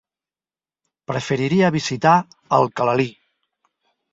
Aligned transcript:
Preferiria 1.11 1.71
visitar 1.77 2.15
Alcalalí. 2.61 3.09